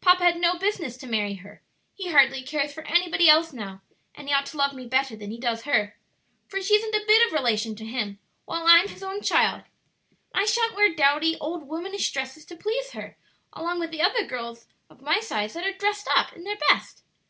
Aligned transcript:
Papa 0.00 0.24
had 0.24 0.40
no 0.40 0.56
business 0.58 0.96
to 0.96 1.06
marry 1.06 1.34
her. 1.34 1.60
He 1.92 2.08
hardly 2.10 2.40
cares 2.40 2.72
for 2.72 2.82
anybody 2.86 3.28
else 3.28 3.52
now, 3.52 3.82
and 4.14 4.26
he 4.26 4.32
ought 4.32 4.46
to 4.46 4.56
love 4.56 4.72
me 4.72 4.86
better 4.86 5.16
than 5.16 5.30
he 5.30 5.36
does 5.38 5.64
her; 5.64 5.98
for 6.48 6.62
she 6.62 6.76
isn't 6.76 6.94
a 6.94 7.04
bit 7.06 7.26
of 7.26 7.34
relation 7.34 7.76
to 7.76 7.84
him, 7.84 8.18
while 8.46 8.64
I'm 8.66 8.88
his 8.88 9.02
own 9.02 9.20
child. 9.20 9.64
"And 10.32 10.42
I 10.42 10.44
sha'n't 10.46 10.76
wear 10.76 10.94
dowdy, 10.94 11.36
old 11.42 11.68
womanish 11.68 12.10
dresses 12.12 12.46
to 12.46 12.56
please 12.56 12.92
her, 12.92 13.18
along 13.52 13.78
with 13.78 13.94
other 14.00 14.24
girls 14.26 14.64
of 14.88 15.02
my 15.02 15.20
size 15.20 15.52
that 15.52 15.66
are 15.66 15.74
dressed 15.76 16.08
up 16.16 16.32
in 16.32 16.44
their 16.44 16.56
best. 16.70 17.02